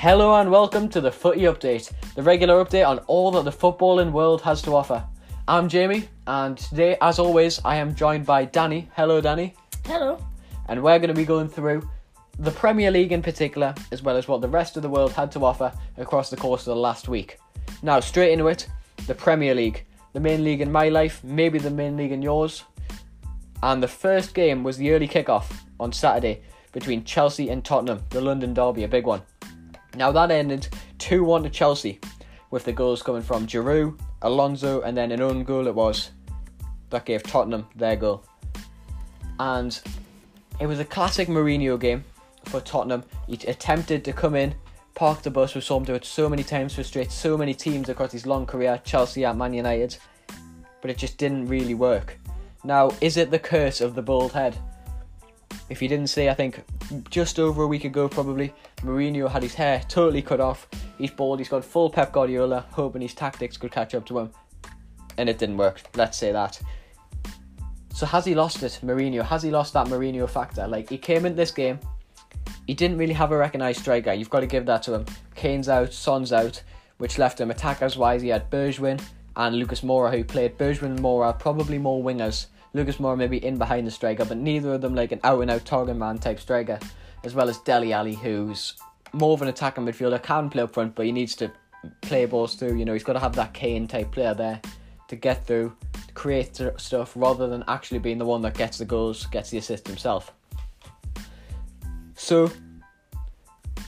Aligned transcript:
Hello 0.00 0.34
and 0.36 0.50
welcome 0.50 0.88
to 0.88 1.00
the 1.02 1.12
Footy 1.12 1.42
Update, 1.42 1.92
the 2.14 2.22
regular 2.22 2.64
update 2.64 2.88
on 2.88 3.00
all 3.00 3.30
that 3.32 3.44
the 3.44 3.50
footballing 3.50 4.12
world 4.12 4.40
has 4.40 4.62
to 4.62 4.74
offer. 4.74 5.04
I'm 5.46 5.68
Jamie, 5.68 6.08
and 6.26 6.56
today, 6.56 6.96
as 7.02 7.18
always, 7.18 7.60
I 7.66 7.76
am 7.76 7.94
joined 7.94 8.24
by 8.24 8.46
Danny. 8.46 8.88
Hello, 8.96 9.20
Danny. 9.20 9.54
Hello. 9.84 10.18
And 10.70 10.82
we're 10.82 10.98
going 10.98 11.08
to 11.08 11.14
be 11.14 11.26
going 11.26 11.48
through 11.48 11.86
the 12.38 12.50
Premier 12.50 12.90
League 12.90 13.12
in 13.12 13.20
particular, 13.20 13.74
as 13.92 14.02
well 14.02 14.16
as 14.16 14.26
what 14.26 14.40
the 14.40 14.48
rest 14.48 14.78
of 14.78 14.82
the 14.82 14.88
world 14.88 15.12
had 15.12 15.30
to 15.32 15.44
offer 15.44 15.70
across 15.98 16.30
the 16.30 16.36
course 16.38 16.62
of 16.62 16.74
the 16.74 16.80
last 16.80 17.06
week. 17.06 17.38
Now, 17.82 18.00
straight 18.00 18.32
into 18.32 18.48
it 18.48 18.68
the 19.06 19.14
Premier 19.14 19.54
League, 19.54 19.84
the 20.14 20.20
main 20.20 20.42
league 20.42 20.62
in 20.62 20.72
my 20.72 20.88
life, 20.88 21.22
maybe 21.22 21.58
the 21.58 21.68
main 21.68 21.98
league 21.98 22.12
in 22.12 22.22
yours. 22.22 22.64
And 23.62 23.82
the 23.82 23.88
first 23.88 24.32
game 24.32 24.64
was 24.64 24.78
the 24.78 24.92
early 24.92 25.08
kickoff 25.08 25.52
on 25.78 25.92
Saturday 25.92 26.40
between 26.72 27.04
Chelsea 27.04 27.50
and 27.50 27.62
Tottenham, 27.62 28.02
the 28.08 28.22
London 28.22 28.54
Derby, 28.54 28.84
a 28.84 28.88
big 28.88 29.04
one. 29.04 29.20
Now 29.96 30.12
that 30.12 30.30
ended 30.30 30.68
2 30.98 31.24
1 31.24 31.42
to 31.42 31.50
Chelsea, 31.50 32.00
with 32.50 32.64
the 32.64 32.72
goals 32.72 33.02
coming 33.02 33.22
from 33.22 33.46
Giroud, 33.46 33.98
Alonso, 34.22 34.82
and 34.82 34.96
then 34.96 35.12
an 35.12 35.20
own 35.20 35.44
goal 35.44 35.66
it 35.66 35.74
was 35.74 36.10
that 36.90 37.04
gave 37.04 37.22
Tottenham 37.22 37.66
their 37.74 37.96
goal. 37.96 38.24
And 39.38 39.80
it 40.60 40.66
was 40.66 40.80
a 40.80 40.84
classic 40.84 41.28
Mourinho 41.28 41.78
game 41.80 42.04
for 42.44 42.60
Tottenham. 42.60 43.04
He 43.26 43.34
attempted 43.46 44.04
to 44.04 44.12
come 44.12 44.34
in, 44.34 44.54
park 44.94 45.22
the 45.22 45.30
bus, 45.30 45.54
we've 45.54 45.64
saw 45.64 45.78
him 45.78 45.84
do 45.84 45.94
it 45.94 46.04
so 46.04 46.28
many 46.28 46.42
times, 46.42 46.74
frustrate 46.74 47.10
so 47.10 47.38
many 47.38 47.54
teams 47.54 47.88
across 47.88 48.12
his 48.12 48.26
long 48.26 48.46
career, 48.46 48.80
Chelsea 48.84 49.24
at 49.24 49.36
Man 49.36 49.54
United, 49.54 49.96
but 50.82 50.90
it 50.90 50.98
just 50.98 51.16
didn't 51.16 51.46
really 51.46 51.74
work. 51.74 52.18
Now, 52.64 52.90
is 53.00 53.16
it 53.16 53.30
the 53.30 53.38
curse 53.38 53.80
of 53.80 53.94
the 53.94 54.02
bald 54.02 54.32
head? 54.32 54.58
If 55.70 55.80
you 55.80 55.88
didn't 55.88 56.08
see, 56.08 56.28
I 56.28 56.34
think 56.34 56.62
just 57.10 57.38
over 57.38 57.62
a 57.62 57.66
week 57.66 57.84
ago, 57.84 58.08
probably, 58.08 58.52
Mourinho 58.78 59.30
had 59.30 59.44
his 59.44 59.54
hair 59.54 59.80
totally 59.88 60.20
cut 60.20 60.40
off. 60.40 60.68
He's 60.98 61.12
bald, 61.12 61.38
he's 61.38 61.48
got 61.48 61.64
full 61.64 61.88
Pep 61.88 62.12
Guardiola, 62.12 62.66
hoping 62.72 63.02
his 63.02 63.14
tactics 63.14 63.56
could 63.56 63.70
catch 63.70 63.94
up 63.94 64.04
to 64.06 64.18
him. 64.18 64.30
And 65.16 65.28
it 65.28 65.38
didn't 65.38 65.56
work, 65.56 65.80
let's 65.94 66.18
say 66.18 66.32
that. 66.32 66.60
So 67.94 68.04
has 68.04 68.24
he 68.24 68.34
lost 68.34 68.62
it, 68.64 68.80
Mourinho? 68.82 69.24
Has 69.24 69.42
he 69.44 69.50
lost 69.50 69.72
that 69.74 69.86
Mourinho 69.86 70.28
factor? 70.28 70.66
Like, 70.66 70.88
he 70.88 70.98
came 70.98 71.24
in 71.24 71.36
this 71.36 71.52
game, 71.52 71.78
he 72.66 72.74
didn't 72.74 72.98
really 72.98 73.12
have 73.12 73.30
a 73.30 73.36
recognised 73.36 73.80
striker. 73.80 74.12
You've 74.12 74.30
got 74.30 74.40
to 74.40 74.46
give 74.46 74.66
that 74.66 74.82
to 74.84 74.94
him. 74.94 75.06
Kane's 75.36 75.68
out, 75.68 75.92
Son's 75.92 76.32
out, 76.32 76.62
which 76.98 77.18
left 77.18 77.40
him 77.40 77.50
attackers 77.50 77.96
wise. 77.96 78.22
He 78.22 78.28
had 78.28 78.50
Bergwijn 78.50 79.00
and 79.36 79.56
Lucas 79.56 79.82
Moura, 79.82 80.10
who 80.10 80.24
played 80.24 80.58
Bergwijn 80.58 80.96
and 80.96 80.98
Moura, 80.98 81.38
probably 81.38 81.78
more 81.78 82.02
wingers. 82.02 82.46
Lucas 82.72 82.96
Moura 82.96 83.16
maybe 83.16 83.44
in 83.44 83.58
behind 83.58 83.86
the 83.86 83.90
striker, 83.90 84.24
but 84.24 84.36
neither 84.36 84.74
of 84.74 84.80
them 84.80 84.94
like 84.94 85.12
an 85.12 85.20
out 85.24 85.40
and 85.40 85.50
out 85.50 85.64
target 85.64 85.96
man 85.96 86.18
type 86.18 86.38
striker, 86.38 86.78
as 87.24 87.34
well 87.34 87.48
as 87.48 87.58
Dele 87.58 87.92
Alli, 87.92 88.14
who's 88.14 88.74
more 89.12 89.34
of 89.34 89.42
an 89.42 89.48
attacking 89.48 89.84
midfielder, 89.84 90.22
can 90.22 90.48
play 90.50 90.62
up 90.62 90.72
front, 90.72 90.94
but 90.94 91.06
he 91.06 91.12
needs 91.12 91.34
to 91.36 91.50
play 92.02 92.26
balls 92.26 92.54
through. 92.54 92.76
You 92.76 92.84
know, 92.84 92.92
he's 92.92 93.04
got 93.04 93.14
to 93.14 93.20
have 93.20 93.34
that 93.36 93.52
Kane 93.54 93.88
type 93.88 94.12
player 94.12 94.34
there 94.34 94.60
to 95.08 95.16
get 95.16 95.44
through, 95.46 95.76
to 96.06 96.14
create 96.14 96.60
stuff, 96.76 97.12
rather 97.16 97.48
than 97.48 97.64
actually 97.66 97.98
being 97.98 98.18
the 98.18 98.26
one 98.26 98.42
that 98.42 98.54
gets 98.54 98.78
the 98.78 98.84
goals, 98.84 99.26
gets 99.26 99.50
the 99.50 99.58
assist 99.58 99.86
himself. 99.88 100.32
So, 102.14 102.52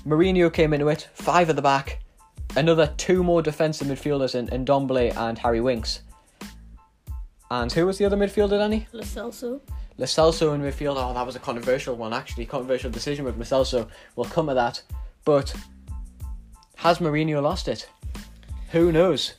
Mourinho 0.04 0.52
came 0.52 0.74
into 0.74 0.88
it, 0.88 1.08
five 1.14 1.48
at 1.48 1.54
the 1.54 1.62
back, 1.62 2.00
another 2.56 2.92
two 2.96 3.22
more 3.22 3.42
defensive 3.42 3.86
midfielders 3.86 4.34
in, 4.34 4.48
in 4.48 4.64
Ndombele 4.64 5.16
and 5.16 5.38
Harry 5.38 5.60
Winks. 5.60 6.00
And 7.52 7.70
who 7.70 7.84
was 7.84 7.98
the 7.98 8.06
other 8.06 8.16
midfielder, 8.16 8.56
Danny? 8.56 8.88
Lo 8.92 9.02
Celso. 9.02 9.60
Lo 9.98 10.06
Celso 10.06 10.54
in 10.54 10.62
midfield. 10.62 10.94
Oh, 10.96 11.12
that 11.12 11.26
was 11.26 11.36
a 11.36 11.38
controversial 11.38 11.94
one, 11.94 12.14
actually. 12.14 12.46
Controversial 12.46 12.90
decision 12.90 13.26
with 13.26 13.36
Lo 13.36 13.44
Celso. 13.44 13.88
We'll 14.16 14.24
come 14.24 14.46
to 14.46 14.54
that. 14.54 14.80
But 15.26 15.54
has 16.76 17.00
Mourinho 17.00 17.42
lost 17.42 17.68
it? 17.68 17.90
Who 18.70 18.90
knows? 18.90 19.34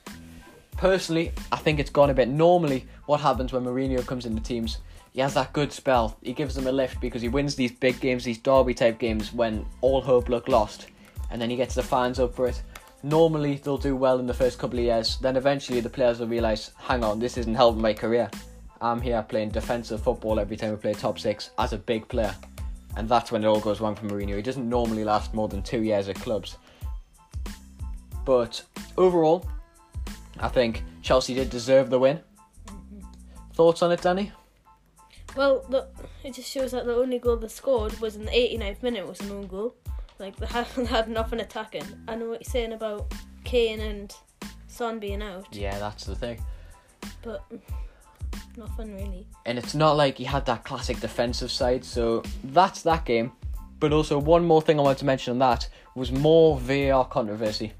Personally, 0.78 1.32
I 1.52 1.56
think 1.56 1.80
it's 1.80 1.90
gone 1.90 2.12
a 2.12 2.14
bit. 2.14 2.28
Normally, 2.28 2.86
what 3.08 3.20
happens 3.20 3.52
when 3.52 3.64
Mourinho 3.64 4.06
comes 4.06 4.28
into 4.28 4.44
teams, 4.44 4.78
he 5.12 5.20
has 5.20 5.34
that 5.34 5.52
good 5.52 5.72
spell. 5.72 6.16
He 6.22 6.34
gives 6.34 6.54
them 6.54 6.68
a 6.68 6.72
lift 6.72 7.02
because 7.02 7.24
he 7.24 7.30
wins 7.30 7.56
these 7.56 7.72
big 7.72 8.00
games, 8.00 8.24
these 8.24 8.38
derby 8.38 8.76
type 8.76 9.00
games 9.00 9.34
when 9.34 9.66
all 9.82 10.02
hope 10.02 10.30
look 10.30 10.48
lost. 10.48 10.86
And 11.32 11.42
then 11.42 11.50
he 11.50 11.56
gets 11.56 11.74
the 11.74 11.82
fans 11.82 12.20
up 12.20 12.36
for 12.36 12.46
it. 12.46 12.62
Normally, 13.04 13.56
they'll 13.56 13.78
do 13.78 13.98
well 13.98 14.20
in 14.20 14.28
the 14.28 14.34
first 14.34 14.58
couple 14.58 14.80
of 14.80 14.86
years. 14.86 15.18
Then 15.18 15.36
eventually, 15.36 15.82
the 15.82 15.90
players 15.90 16.20
will 16.20 16.28
realise, 16.28 16.72
hang 16.78 17.04
on, 17.04 17.20
this 17.20 17.38
isn't 17.38 17.54
helping 17.54 17.82
my 17.82 17.94
career. 17.94 18.32
I'm 18.80 19.02
here 19.02 19.22
playing 19.22 19.50
defensive 19.50 20.02
football 20.02 20.40
every 20.40 20.56
time 20.56 20.72
we 20.72 20.78
play 20.78 20.94
top 20.94 21.20
six 21.20 21.52
as 21.58 21.74
a 21.74 21.78
big 21.78 22.08
player. 22.08 22.34
And 22.96 23.10
that's 23.10 23.32
when 23.32 23.44
it 23.44 23.48
all 23.48 23.60
goes 23.60 23.82
wrong 23.82 23.96
for 23.96 24.06
Mourinho. 24.06 24.38
He 24.38 24.42
doesn't 24.42 24.68
normally 24.68 25.04
last 25.04 25.34
more 25.34 25.50
than 25.50 25.62
two 25.62 25.84
years 25.84 26.08
at 26.08 26.16
clubs. 26.16 26.58
But 28.24 28.64
overall, 28.98 29.46
I 30.40 30.48
think 30.48 30.84
Chelsea 31.02 31.34
did 31.34 31.50
deserve 31.50 31.90
the 31.90 32.00
win. 32.00 32.22
Thoughts 33.54 33.82
on 33.82 33.92
it, 33.92 34.02
Danny? 34.02 34.32
Well, 35.36 35.66
the, 35.70 35.88
it 36.24 36.36
just 36.36 36.50
shows 36.50 36.72
that 36.72 36.86
the 36.86 36.96
only 36.96 37.20
goal 37.20 37.38
they 37.38 37.48
scored 37.50 38.00
was 38.00 38.16
in 38.16 38.26
the 38.26 38.32
89th 38.32 38.84
minute 38.84 39.08
was 39.08 39.20
an 39.22 39.32
own 39.32 39.48
goal. 39.48 39.76
Like 40.24 40.38
they 40.38 40.46
had, 40.46 40.66
they 40.78 40.86
had 40.86 41.10
nothing 41.10 41.42
attacking. 41.42 41.84
I 42.08 42.16
know 42.16 42.30
what 42.30 42.40
you're 42.46 42.50
saying 42.50 42.72
about 42.72 43.14
Kane 43.44 43.82
and 43.82 44.16
Son 44.68 44.98
being 44.98 45.22
out, 45.22 45.48
Yeah, 45.52 45.78
that's 45.78 46.06
the 46.06 46.16
thing. 46.16 46.42
but 47.22 47.44
nothing 48.56 48.96
really. 48.96 49.28
And 49.46 49.58
it's 49.60 49.76
not 49.76 49.98
like 49.98 50.18
he 50.18 50.24
had 50.24 50.46
that 50.46 50.64
classic 50.64 51.02
defensive 51.02 51.52
side, 51.52 51.84
so 51.84 52.24
that's 52.46 52.84
that 52.84 53.04
game. 53.04 53.34
But 53.82 53.92
also, 53.92 54.18
one 54.18 54.46
more 54.46 54.62
thing 54.62 54.80
I 54.80 54.82
wanted 54.84 55.00
to 55.00 55.06
mention 55.06 55.32
on 55.34 55.40
that 55.40 55.68
was 55.94 56.10
more 56.10 56.58
VAR 56.58 57.04
controversy. 57.06 57.74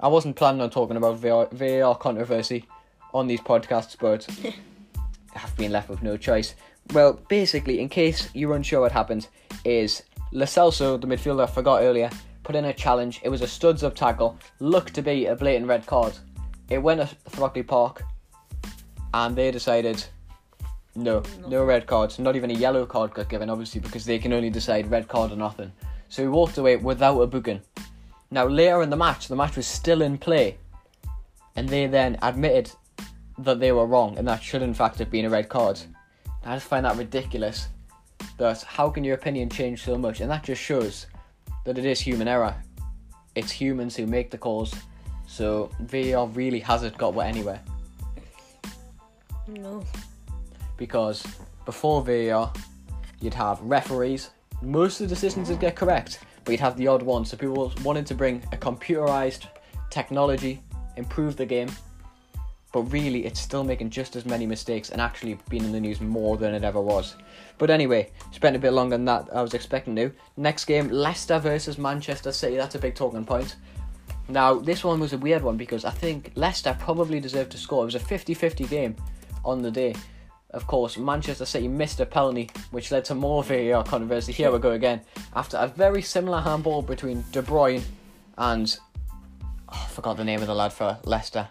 I 0.00 0.08
wasn't 0.08 0.36
planning 0.36 0.62
on 0.62 0.70
talking 0.70 0.96
about 0.96 1.18
VAR, 1.18 1.48
VAR 1.52 1.94
controversy 1.96 2.64
on 3.12 3.26
these 3.26 3.40
podcasts, 3.42 3.94
but 4.00 4.26
I've 5.36 5.54
been 5.58 5.70
left 5.70 5.90
with 5.90 6.02
no 6.02 6.16
choice. 6.16 6.54
Well, 6.94 7.20
basically, 7.28 7.78
in 7.80 7.90
case 7.90 8.30
you're 8.32 8.56
unsure 8.56 8.80
what 8.80 8.92
happened, 8.92 9.28
is 9.66 10.02
Lo 10.36 10.44
Celso, 10.44 11.00
the 11.00 11.06
midfielder 11.06 11.44
I 11.44 11.46
forgot 11.46 11.82
earlier, 11.82 12.10
put 12.42 12.56
in 12.56 12.64
a 12.64 12.72
challenge. 12.72 13.20
It 13.22 13.28
was 13.28 13.40
a 13.40 13.46
studs 13.46 13.84
up 13.84 13.94
tackle, 13.94 14.36
looked 14.58 14.92
to 14.94 15.02
be 15.02 15.26
a 15.26 15.36
blatant 15.36 15.68
red 15.68 15.86
card. 15.86 16.12
It 16.68 16.78
went 16.78 16.98
at 16.98 17.14
Stockley 17.32 17.62
Park, 17.62 18.02
and 19.14 19.36
they 19.36 19.52
decided 19.52 20.04
no, 20.96 21.22
no 21.46 21.64
red 21.64 21.86
cards, 21.86 22.18
not 22.18 22.34
even 22.34 22.50
a 22.50 22.54
yellow 22.54 22.84
card 22.84 23.14
got 23.14 23.28
given, 23.28 23.48
obviously, 23.48 23.80
because 23.80 24.04
they 24.04 24.18
can 24.18 24.32
only 24.32 24.50
decide 24.50 24.90
red 24.90 25.06
card 25.06 25.30
or 25.30 25.36
nothing. 25.36 25.70
So 26.08 26.22
he 26.22 26.28
walked 26.28 26.58
away 26.58 26.74
without 26.76 27.20
a 27.20 27.28
booking. 27.28 27.62
Now, 28.32 28.48
later 28.48 28.82
in 28.82 28.90
the 28.90 28.96
match, 28.96 29.28
the 29.28 29.36
match 29.36 29.54
was 29.54 29.68
still 29.68 30.02
in 30.02 30.18
play, 30.18 30.58
and 31.54 31.68
they 31.68 31.86
then 31.86 32.18
admitted 32.22 32.72
that 33.38 33.60
they 33.60 33.70
were 33.70 33.86
wrong, 33.86 34.18
and 34.18 34.26
that 34.26 34.42
should 34.42 34.62
in 34.62 34.74
fact 34.74 34.98
have 34.98 35.12
been 35.12 35.26
a 35.26 35.30
red 35.30 35.48
card. 35.48 35.80
I 36.44 36.56
just 36.56 36.66
find 36.66 36.84
that 36.84 36.96
ridiculous. 36.96 37.68
That 38.36 38.62
how 38.62 38.90
can 38.90 39.04
your 39.04 39.14
opinion 39.14 39.48
change 39.48 39.84
so 39.84 39.96
much? 39.96 40.20
And 40.20 40.30
that 40.30 40.42
just 40.44 40.60
shows 40.60 41.06
that 41.64 41.78
it 41.78 41.84
is 41.84 42.00
human 42.00 42.28
error. 42.28 42.54
It's 43.34 43.50
humans 43.50 43.96
who 43.96 44.06
make 44.06 44.30
the 44.30 44.38
calls, 44.38 44.74
so 45.26 45.70
VAR 45.80 46.26
really 46.28 46.60
hasn't 46.60 46.96
got 46.98 47.14
what 47.14 47.26
anywhere 47.26 47.60
No. 49.48 49.82
because 50.76 51.26
before 51.64 52.02
VAR, 52.02 52.52
you'd 53.20 53.34
have 53.34 53.60
referees. 53.60 54.30
Most 54.62 55.00
of 55.00 55.08
the 55.08 55.14
decisions 55.14 55.48
would 55.48 55.60
get 55.60 55.76
correct, 55.76 56.20
but 56.44 56.52
you'd 56.52 56.60
have 56.60 56.76
the 56.76 56.86
odd 56.86 57.02
ones. 57.02 57.30
So 57.30 57.36
people 57.36 57.72
wanted 57.82 58.06
to 58.06 58.14
bring 58.14 58.42
a 58.52 58.56
computerized 58.56 59.46
technology, 59.90 60.62
improve 60.96 61.36
the 61.36 61.46
game, 61.46 61.70
but 62.74 62.82
really 62.92 63.24
it's 63.24 63.38
still 63.38 63.62
making 63.62 63.88
just 63.88 64.16
as 64.16 64.26
many 64.26 64.46
mistakes 64.46 64.90
and 64.90 65.00
actually 65.00 65.38
being 65.48 65.62
in 65.62 65.70
the 65.70 65.78
news 65.78 66.00
more 66.00 66.36
than 66.36 66.52
it 66.52 66.64
ever 66.64 66.80
was. 66.80 67.14
But 67.56 67.70
anyway, 67.70 68.10
spent 68.32 68.56
a 68.56 68.58
bit 68.58 68.72
longer 68.72 68.96
than 68.96 69.04
that 69.04 69.28
I 69.32 69.42
was 69.42 69.54
expecting 69.54 69.94
to. 69.94 70.10
Next 70.36 70.64
game, 70.64 70.88
Leicester 70.88 71.38
versus 71.38 71.78
Manchester 71.78 72.32
City. 72.32 72.56
That's 72.56 72.74
a 72.74 72.80
big 72.80 72.96
talking 72.96 73.24
point. 73.24 73.54
Now, 74.28 74.54
this 74.54 74.82
one 74.82 74.98
was 74.98 75.12
a 75.12 75.18
weird 75.18 75.44
one 75.44 75.56
because 75.56 75.84
I 75.84 75.92
think 75.92 76.32
Leicester 76.34 76.76
probably 76.80 77.20
deserved 77.20 77.52
to 77.52 77.58
score. 77.58 77.84
It 77.84 77.86
was 77.86 77.94
a 77.94 78.00
50 78.00 78.34
50 78.34 78.64
game 78.64 78.96
on 79.44 79.62
the 79.62 79.70
day. 79.70 79.94
Of 80.50 80.66
course, 80.66 80.98
Manchester 80.98 81.46
City 81.46 81.68
missed 81.68 82.00
a 82.00 82.06
penalty, 82.06 82.50
which 82.72 82.90
led 82.90 83.04
to 83.04 83.14
more 83.14 83.44
VAR 83.44 83.74
uh, 83.74 83.82
controversy. 83.84 84.32
Here 84.32 84.50
we 84.50 84.58
go 84.58 84.72
again. 84.72 85.00
After 85.36 85.58
a 85.58 85.68
very 85.68 86.02
similar 86.02 86.40
handball 86.40 86.82
between 86.82 87.24
De 87.30 87.40
Bruyne 87.40 87.84
and. 88.36 88.76
Oh, 89.68 89.80
I 89.84 89.88
forgot 89.90 90.16
the 90.16 90.24
name 90.24 90.40
of 90.40 90.48
the 90.48 90.54
lad 90.56 90.72
for 90.72 90.98
Leicester. 91.04 91.48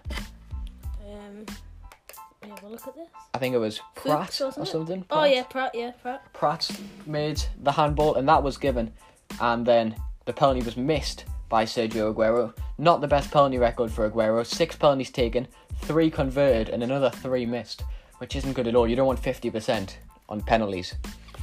Look 2.73 2.87
at 2.87 2.95
this. 2.95 3.07
I 3.35 3.37
think 3.37 3.53
it 3.53 3.59
was 3.59 3.79
Praet 3.95 4.25
Fuchs, 4.25 4.41
or 4.41 4.47
wasn't 4.47 4.67
it? 4.67 4.71
something. 4.71 5.05
Oh 5.11 5.25
yeah, 5.25 5.43
Praet. 5.43 5.75
Yeah, 5.75 5.91
Praet. 6.03 6.19
Praet 6.33 6.79
made 7.05 7.43
the 7.61 7.71
handball, 7.71 8.15
and 8.15 8.27
that 8.27 8.41
was 8.41 8.57
given. 8.57 8.91
And 9.39 9.63
then 9.63 9.95
the 10.25 10.33
penalty 10.33 10.63
was 10.63 10.75
missed 10.75 11.25
by 11.49 11.65
Sergio 11.65 12.11
Aguero. 12.11 12.51
Not 12.79 12.99
the 12.99 13.07
best 13.07 13.29
penalty 13.29 13.59
record 13.59 13.91
for 13.91 14.09
Aguero. 14.09 14.43
Six 14.43 14.75
penalties 14.75 15.11
taken, 15.11 15.47
three 15.81 16.09
converted, 16.09 16.69
and 16.69 16.81
another 16.81 17.11
three 17.11 17.45
missed, 17.45 17.83
which 18.17 18.35
isn't 18.35 18.53
good 18.53 18.67
at 18.67 18.73
all. 18.73 18.87
You 18.87 18.95
don't 18.95 19.05
want 19.05 19.21
50% 19.21 19.95
on 20.29 20.41
penalties. 20.41 20.95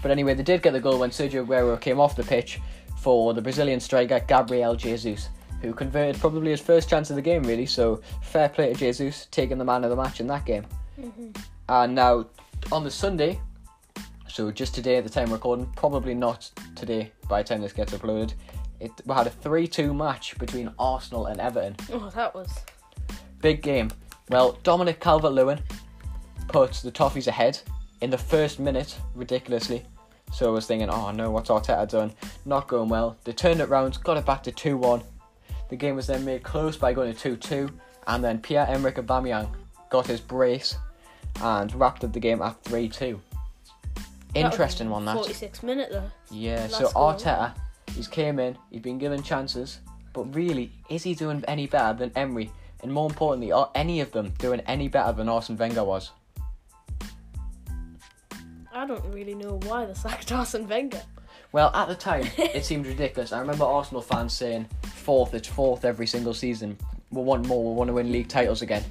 But 0.03 0.11
anyway, 0.11 0.35
they 0.35 0.43
did 0.43 0.63
get 0.63 0.73
the 0.73 0.81
goal 0.81 0.99
when 0.99 1.11
Sergio 1.11 1.47
Aguero 1.47 1.81
came 1.81 2.01
off 2.01 2.17
the 2.17 2.25
pitch, 2.25 2.59
for 2.97 3.35
the 3.35 3.41
Brazilian 3.41 3.79
striker 3.79 4.19
Gabriel 4.19 4.75
Jesus, 4.75 5.29
who 5.63 5.73
converted 5.73 6.21
probably 6.21 6.51
his 6.51 6.61
first 6.61 6.91
chance 6.91 7.09
of 7.11 7.17
the 7.17 7.23
game, 7.23 7.45
really. 7.45 7.67
So 7.67 8.01
fair 8.21 8.49
play 8.49 8.73
to 8.73 8.79
Jesus, 8.79 9.29
taking 9.31 9.59
the 9.59 9.65
man 9.65 9.85
of 9.85 9.91
the 9.91 9.97
match 9.97 10.19
in 10.19 10.27
that 10.27 10.45
game. 10.45 10.67
Mm-hmm. 11.01 11.31
And 11.69 11.95
now 11.95 12.27
on 12.71 12.85
the 12.85 12.91
Sunday, 12.91 13.41
so 14.29 14.51
just 14.51 14.75
today 14.75 14.97
at 14.97 15.05
the 15.05 15.11
time 15.11 15.33
recording, 15.33 15.67
probably 15.77 16.15
not 16.15 16.51
today 16.77 17.13
by 17.29 17.43
the 17.43 17.49
time 17.49 17.63
this 17.63 17.73
gets 17.73 17.93
uploaded, 17.93 18.35
it 18.81 18.91
we 19.07 19.15
had 19.15 19.27
a 19.27 19.31
3 19.31 19.67
2 19.67 19.95
match 19.95 20.39
between 20.39 20.71
Arsenal 20.79 21.27
and 21.27 21.41
Everton. 21.41 21.77
Oh, 21.93 22.11
that 22.11 22.35
was. 22.35 22.53
Big 23.41 23.63
game. 23.63 23.91
Well, 24.29 24.59
Dominic 24.63 25.01
Calvert 25.01 25.33
Lewin 25.33 25.61
put 26.49 26.75
the 26.75 26.93
Toffees 26.93 27.27
ahead 27.27 27.59
in 28.01 28.11
the 28.11 28.19
first 28.19 28.61
minute, 28.61 28.99
ridiculously. 29.15 29.85
So 30.33 30.49
I 30.49 30.51
was 30.51 30.67
thinking, 30.67 30.91
oh 30.91 31.11
no, 31.11 31.31
what's 31.31 31.51
Arteta 31.51 31.89
done? 31.89 32.13
Not 32.45 32.69
going 32.69 32.89
well. 32.89 33.17
They 33.25 33.33
turned 33.33 33.61
it 33.61 33.69
round, 33.69 34.03
got 34.05 34.17
it 34.17 34.27
back 34.27 34.43
to 34.45 34.53
2 34.53 34.77
1. 34.77 35.03
The 35.71 35.77
game 35.77 35.97
was 35.97 36.07
then 36.07 36.25
made 36.25 36.43
close 36.43 36.77
by 36.77 36.93
going 36.93 37.13
to 37.13 37.19
2 37.19 37.37
2, 37.37 37.71
and 38.07 38.23
then 38.23 38.41
Pierre 38.41 38.67
Emerick 38.67 38.97
Aubameyang 38.97 39.49
got 39.89 40.07
his 40.07 40.21
brace 40.21 40.77
and 41.41 41.75
wrapped 41.75 42.05
up 42.05 42.13
the 42.13 42.21
game 42.21 42.43
at 42.43 42.63
3 42.65 42.89
2. 42.89 43.21
Interesting 44.35 44.91
one, 44.91 45.05
that. 45.07 45.17
46 45.17 45.63
minute 45.63 45.89
though. 45.91 46.11
Yeah, 46.31 46.61
Last 46.63 46.79
so 46.79 46.91
goal. 46.93 47.13
Arteta, 47.13 47.55
he's 47.95 48.09
came 48.09 48.39
in, 48.39 48.57
he's 48.71 48.83
been 48.83 48.99
given 48.99 49.23
chances, 49.23 49.81
but 50.13 50.35
really, 50.35 50.73
is 50.89 51.03
he 51.03 51.15
doing 51.15 51.45
any 51.49 51.67
better 51.67 51.99
than 51.99 52.13
Emery? 52.15 52.51
And 52.83 52.93
more 52.93 53.09
importantly, 53.09 53.53
are 53.53 53.71
any 53.75 54.01
of 54.01 54.13
them 54.13 54.33
doing 54.39 54.61
any 54.61 54.89
better 54.89 55.13
than 55.13 55.29
Arsene 55.29 55.57
Wenger 55.57 55.85
was? 55.85 56.13
I 58.73 58.87
don't 58.87 59.05
really 59.13 59.35
know 59.35 59.61
why 59.65 59.85
they 59.85 59.95
sacked 59.95 60.33
Arsene 60.33 60.69
Wenger. 60.69 61.03
Well, 61.53 61.71
at 61.75 61.89
the 61.89 61.95
time, 61.95 62.29
it 62.39 62.65
seemed 62.65 62.87
ridiculous. 62.87 63.33
I 63.33 63.41
remember 63.41 63.65
Arsenal 63.65 64.01
fans 64.01 64.33
saying, 64.33 64.67
fourth, 64.95 65.35
it's 65.35 65.49
fourth 65.49 65.85
every 65.85 66.07
single 66.07 66.35
season. 66.35 66.79
We 67.11 67.23
want 67.23 67.47
more, 67.47 67.73
we 67.73 67.77
want 67.77 67.89
to 67.89 67.95
win 67.95 68.13
league 68.13 68.29
titles 68.29 68.63
again. 68.63 68.85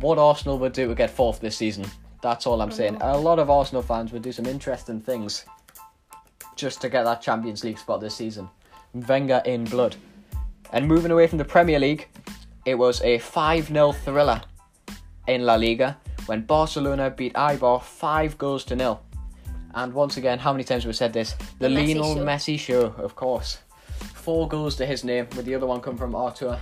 What 0.00 0.18
Arsenal 0.18 0.58
would 0.60 0.72
do 0.72 0.86
to 0.88 0.94
get 0.94 1.10
fourth 1.10 1.40
this 1.40 1.56
season, 1.56 1.84
that's 2.22 2.46
all 2.46 2.60
I'm 2.62 2.70
saying. 2.70 2.98
A 3.00 3.18
lot 3.18 3.38
of 3.38 3.50
Arsenal 3.50 3.82
fans 3.82 4.12
would 4.12 4.22
do 4.22 4.32
some 4.32 4.46
interesting 4.46 5.00
things 5.00 5.44
just 6.54 6.80
to 6.82 6.88
get 6.88 7.04
that 7.04 7.20
Champions 7.20 7.64
League 7.64 7.78
spot 7.78 8.00
this 8.00 8.14
season. 8.14 8.48
Wenger 8.94 9.42
in 9.44 9.64
blood. 9.64 9.96
And 10.72 10.86
moving 10.86 11.10
away 11.10 11.26
from 11.26 11.38
the 11.38 11.44
Premier 11.44 11.78
League, 11.78 12.08
it 12.64 12.74
was 12.74 13.00
a 13.02 13.18
5 13.18 13.68
0 13.68 13.92
thriller 13.92 14.42
in 15.26 15.42
La 15.42 15.54
Liga 15.54 15.96
when 16.26 16.42
Barcelona 16.42 17.10
beat 17.10 17.34
Eibar 17.34 17.82
5 17.82 18.38
goals 18.38 18.64
to 18.66 18.76
nil. 18.76 19.00
And 19.74 19.92
once 19.92 20.16
again, 20.16 20.38
how 20.38 20.52
many 20.52 20.64
times 20.64 20.84
have 20.84 20.88
we 20.88 20.94
said 20.94 21.12
this? 21.12 21.32
The, 21.58 21.68
The 21.68 21.74
Messi 21.74 21.94
Lionel 21.94 22.14
show. 22.14 22.24
Messi 22.24 22.58
show, 22.58 22.82
of 22.98 23.14
course. 23.16 23.58
Four 24.14 24.48
goals 24.48 24.76
to 24.76 24.86
his 24.86 25.04
name, 25.04 25.26
with 25.36 25.44
the 25.44 25.54
other 25.54 25.66
one 25.66 25.80
coming 25.80 25.98
from 25.98 26.14
Arthur, 26.14 26.58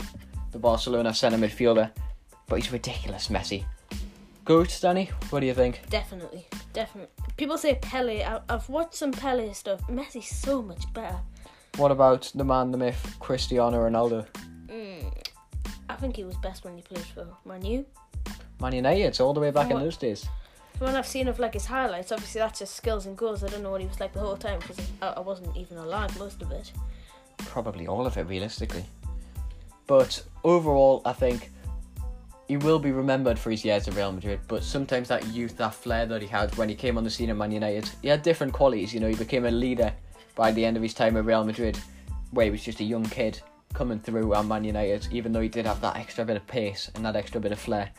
the 0.53 0.59
Barcelona 0.59 1.15
centre 1.15 1.39
midfielder. 1.39 1.91
But 2.47 2.57
he's 2.57 2.73
ridiculous, 2.73 3.29
Messi. 3.29 3.65
Good, 4.45 4.73
Danny? 4.81 5.11
What 5.31 5.41
do 5.41 5.47
you 5.47 5.55
think? 5.55 5.83
Definitely, 5.91 6.47
definitely. 6.73 7.13
People 7.37 7.59
say 7.59 7.75
Pele. 7.83 8.23
I, 8.23 8.41
I've 8.49 8.69
watched 8.69 8.95
some 8.95 9.11
Pele 9.11 9.53
stuff. 9.53 9.81
Messi's 9.89 10.29
so 10.29 10.63
much 10.63 10.93
better. 10.95 11.19
What 11.77 11.91
about 11.91 12.31
the 12.35 12.45
man, 12.45 12.71
the 12.71 12.79
myth, 12.79 13.17
Cristiano 13.19 13.79
Ronaldo? 13.79 14.27
Mm, 14.69 15.13
I 15.89 15.95
think 15.97 16.17
he 16.17 16.25
was 16.25 16.37
best 16.37 16.65
when 16.65 16.77
he 16.77 16.83
played 16.83 17.05
for 17.05 17.27
Man 17.45 17.65
U. 17.65 17.85
Man 18.61 18.73
United, 18.73 19.21
all 19.21 19.35
the 19.35 19.41
way 19.41 19.51
back 19.51 19.71
in 19.71 19.79
those 19.79 19.97
days. 19.97 20.29
From 20.79 20.87
what 20.87 20.97
I've 20.97 21.07
seen 21.07 21.27
of 21.27 21.39
like 21.39 21.55
his 21.55 21.67
highlights, 21.67 22.13
obviously 22.13 22.39
that's 22.39 22.61
just 22.61 22.77
skills 22.77 23.07
and 23.07 23.17
goals. 23.17 23.43
I 23.43 23.49
don't 23.49 23.63
know 23.63 23.71
what 23.71 23.81
he 23.81 23.87
was 23.87 23.99
like 23.99 24.13
the 24.13 24.21
whole 24.21 24.37
time 24.37 24.61
because 24.61 24.79
I, 25.03 25.09
I 25.09 25.21
wasn't 25.21 25.57
even 25.57 25.79
alive 25.79 26.17
most 26.19 26.41
of 26.41 26.53
it. 26.53 26.71
Probably 27.39 27.87
all 27.87 28.07
of 28.07 28.17
it, 28.17 28.29
realistically. 28.29 28.85
But 29.87 30.23
overall, 30.45 31.03
I 31.05 31.13
think 31.13 31.51
he 32.49 32.57
will 32.57 32.79
be 32.79 32.93
remembered 32.93 33.39
for 33.39 33.51
his 33.51 33.65
years 33.65 33.89
at 33.89 33.95
Real 33.95 34.13
Madrid. 34.13 34.41
But 34.47 34.63
sometimes 34.63 35.09
that 35.09 35.27
youth, 35.29 35.57
that 35.57 35.75
flair 35.75 36.07
that 36.07 36.23
he 36.23 36.29
had 36.29 36.55
when 36.57 36.69
he 36.69 36.75
came 36.75 36.97
on 36.97 37.05
the 37.05 37.11
scene 37.11 37.31
at 37.31 37.37
Man 37.37 37.51
United, 37.51 37.91
he 38.03 38.09
had 38.09 38.23
different 38.23 38.53
qualities. 38.53 38.95
You 38.95 39.01
know, 39.01 39.09
he 39.09 39.17
became 39.17 39.47
a 39.47 39.51
leader 39.51 39.93
by 40.35 40.53
the 40.53 40.65
end 40.65 40.77
of 40.77 40.83
his 40.83 40.95
time 40.95 41.17
at 41.17 41.25
Real 41.25 41.45
Madrid, 41.45 41.79
where 42.31 42.45
he 42.45 42.51
was 42.51 42.63
just 42.63 42.81
a 42.81 42.85
young 42.85 43.05
kid 43.05 43.41
coming 43.75 43.99
through 43.99 44.35
at 44.35 44.45
Man 44.47 44.65
United, 44.65 45.09
even 45.11 45.33
though 45.33 45.41
he 45.41 45.49
did 45.49 45.67
have 45.67 45.81
that 45.81 45.97
extra 45.97 46.25
bit 46.25 46.37
of 46.37 46.47
pace 46.47 46.91
and 46.95 47.05
that 47.05 47.17
extra 47.17 47.41
bit 47.41 47.53
of 47.53 47.59
flair. 47.59 47.91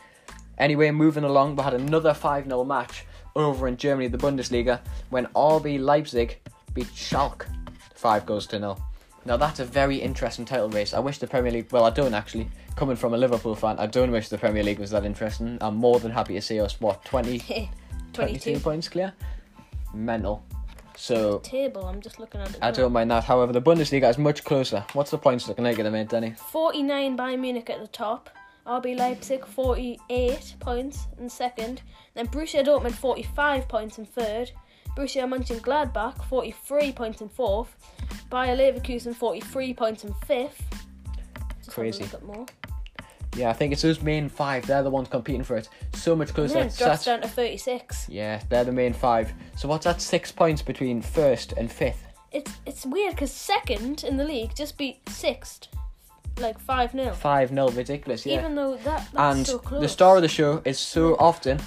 Anyway, 0.56 0.90
moving 0.90 1.24
along, 1.24 1.56
we 1.56 1.62
had 1.62 1.74
another 1.74 2.14
5 2.14 2.44
0 2.44 2.64
match 2.64 3.04
over 3.36 3.68
in 3.68 3.76
Germany, 3.76 4.08
the 4.08 4.18
Bundesliga, 4.18 4.80
when 5.10 5.26
RB 5.26 5.78
Leipzig 5.78 6.40
beat 6.74 6.86
Schalke 6.86 7.46
5 7.94 8.26
goals 8.26 8.46
to 8.48 8.58
nil. 8.58 8.80
Now, 9.28 9.36
that's 9.36 9.60
a 9.60 9.64
very 9.66 9.96
interesting 9.96 10.46
title 10.46 10.70
race. 10.70 10.94
I 10.94 11.00
wish 11.00 11.18
the 11.18 11.26
Premier 11.26 11.52
League, 11.52 11.70
well, 11.70 11.84
I 11.84 11.90
don't 11.90 12.14
actually. 12.14 12.48
Coming 12.76 12.96
from 12.96 13.12
a 13.12 13.18
Liverpool 13.18 13.54
fan, 13.54 13.78
I 13.78 13.84
don't 13.84 14.10
wish 14.10 14.30
the 14.30 14.38
Premier 14.38 14.62
League 14.62 14.78
was 14.78 14.90
that 14.92 15.04
interesting. 15.04 15.58
I'm 15.60 15.76
more 15.76 16.00
than 16.00 16.10
happy 16.10 16.32
to 16.32 16.40
see 16.40 16.58
us, 16.58 16.80
what, 16.80 17.04
20, 17.04 17.38
22 18.14 18.48
22 18.54 18.60
points 18.60 18.88
clear? 18.88 19.12
Mental. 19.92 20.42
So, 20.96 21.40
table. 21.40 21.84
I'm 21.84 22.00
just 22.00 22.18
looking 22.18 22.40
at 22.40 22.48
it. 22.48 22.58
I 22.62 22.70
now. 22.70 22.76
don't 22.76 22.92
mind 22.94 23.10
that. 23.10 23.24
However, 23.24 23.52
the 23.52 23.60
Bundesliga 23.60 24.08
is 24.08 24.16
much 24.16 24.44
closer. 24.44 24.82
What's 24.94 25.10
the 25.10 25.18
points 25.18 25.46
looking 25.46 25.64
like 25.64 25.78
at 25.78 25.82
the 25.82 25.90
minute, 25.90 26.08
Danny? 26.08 26.34
49 26.50 27.14
Bayern 27.18 27.40
Munich 27.40 27.68
at 27.68 27.82
the 27.82 27.88
top. 27.88 28.30
RB 28.66 28.96
Leipzig 28.96 29.44
48 29.44 30.54
points 30.58 31.06
in 31.18 31.28
second. 31.28 31.82
Then 32.14 32.28
Borussia 32.28 32.64
Dortmund 32.64 32.92
45 32.92 33.68
points 33.68 33.98
in 33.98 34.06
third. 34.06 34.52
Borussia 34.98 35.28
Mönchengladbach 35.28 36.24
43 36.24 36.92
points 36.92 37.20
in 37.20 37.28
fourth. 37.28 37.68
Bayer 38.30 38.56
Leverkusen 38.56 39.14
43 39.14 39.72
points 39.74 40.02
in 40.04 40.12
fifth. 40.26 40.60
Just 41.58 41.70
Crazy. 41.70 42.04
Yeah, 43.36 43.50
I 43.50 43.52
think 43.52 43.72
it's 43.72 43.82
those 43.82 44.02
main 44.02 44.28
five. 44.28 44.66
They're 44.66 44.82
the 44.82 44.90
ones 44.90 45.08
competing 45.08 45.44
for 45.44 45.56
it. 45.56 45.68
So 45.94 46.16
much 46.16 46.34
closer. 46.34 46.58
Yeah, 46.58 46.64
It's 46.64 46.78
drops 46.78 47.04
that- 47.04 47.20
down 47.20 47.22
to 47.22 47.28
36. 47.28 48.08
Yeah, 48.08 48.40
they're 48.48 48.64
the 48.64 48.72
main 48.72 48.92
five. 48.92 49.32
So 49.56 49.68
what's 49.68 49.84
that? 49.84 50.00
Six 50.00 50.32
points 50.32 50.62
between 50.62 51.00
first 51.00 51.52
and 51.52 51.70
fifth. 51.70 52.04
It's 52.32 52.52
it's 52.66 52.84
weird 52.84 53.14
because 53.14 53.30
second 53.30 54.02
in 54.04 54.16
the 54.16 54.24
league 54.24 54.54
just 54.56 54.76
beat 54.76 55.08
sixth, 55.08 55.68
like 56.38 56.58
5 56.58 56.92
0. 56.92 57.12
Five 57.12 57.52
nil, 57.52 57.68
ridiculous. 57.70 58.26
Yeah. 58.26 58.38
Even 58.40 58.54
though 58.56 58.76
that, 58.78 59.08
that's 59.12 59.36
and 59.36 59.46
so 59.46 59.58
close. 59.58 59.80
the 59.80 59.88
star 59.88 60.16
of 60.16 60.22
the 60.22 60.28
show 60.28 60.60
is 60.64 60.78
so 60.78 61.14
often 61.18 61.58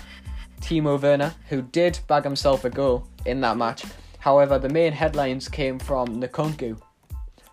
Timo 0.61 1.01
Werner, 1.01 1.33
who 1.49 1.61
did 1.61 1.99
bag 2.07 2.23
himself 2.23 2.63
a 2.63 2.69
goal 2.69 3.07
in 3.25 3.41
that 3.41 3.57
match. 3.57 3.83
However, 4.19 4.59
the 4.59 4.69
main 4.69 4.93
headlines 4.93 5.49
came 5.49 5.79
from 5.79 6.21
Nkunku, 6.21 6.79